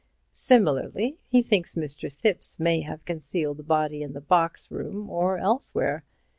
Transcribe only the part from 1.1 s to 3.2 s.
he thinks Mr. Thipps may have